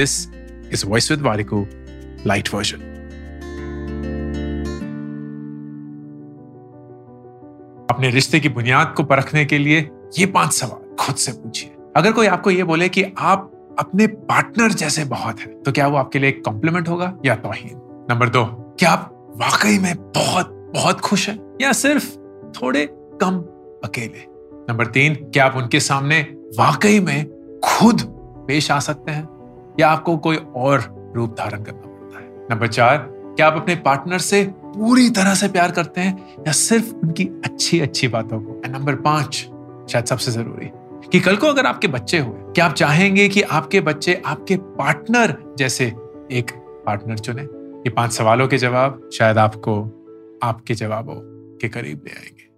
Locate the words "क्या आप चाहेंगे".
42.38-43.28